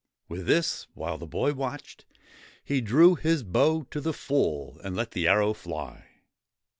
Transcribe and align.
With 0.27 0.47
this, 0.47 0.87
while 0.95 1.19
the 1.19 1.27
boy 1.27 1.53
watched, 1.53 2.05
he 2.63 2.81
drew 2.81 3.13
his 3.13 3.43
bow 3.43 3.83
to 3.91 4.01
the 4.01 4.13
full, 4.13 4.79
and 4.83 4.95
let 4.95 5.11
the 5.11 5.27
arrow 5.27 5.53
fly. 5.53 6.07